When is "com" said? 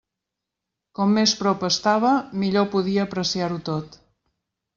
0.99-1.13